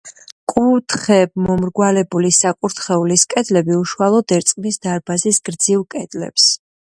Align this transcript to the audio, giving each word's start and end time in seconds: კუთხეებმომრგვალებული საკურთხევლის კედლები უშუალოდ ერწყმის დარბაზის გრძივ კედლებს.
კუთხეებმომრგვალებული 0.51 2.31
საკურთხევლის 2.37 3.25
კედლები 3.33 3.77
უშუალოდ 3.81 4.35
ერწყმის 4.39 4.83
დარბაზის 4.87 5.43
გრძივ 5.51 5.87
კედლებს. 5.97 6.49